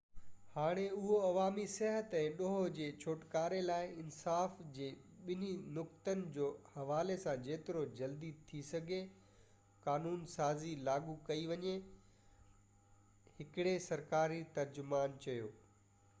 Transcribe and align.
هاڻي 0.53 0.83
اهو 0.91 1.17
عوامي 1.23 1.63
صحت 1.71 2.13
۽ 2.19 2.29
ڏوهہ 2.37 2.69
جي 2.77 2.85
ڇوٽڪاري 3.01 3.57
لاءِ 3.65 3.91
انصاف 4.03 4.55
جي 4.77 4.87
ٻني 5.27 5.49
نقطن 5.75 6.23
جو 6.37 6.47
حوالي 6.77 7.17
سان 7.25 7.43
جيترو 7.49 7.83
جلدي 7.99 8.31
ٿي 8.53 8.61
سگهي 8.71 8.99
قانون 9.89 10.25
سازي 10.37 10.73
لاڳو 10.89 11.15
ڪئي 11.29 11.43
وڃي 11.53 11.75
هڪڙي 13.41 13.75
سرڪاري 13.89 14.41
ترجمان 14.57 15.19
چيو 15.27 15.53